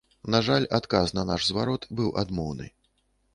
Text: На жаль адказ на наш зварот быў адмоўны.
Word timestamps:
На 0.35 0.39
жаль 0.47 0.63
адказ 0.77 1.13
на 1.17 1.25
наш 1.31 1.45
зварот 1.51 1.87
быў 2.01 2.09
адмоўны. 2.23 2.67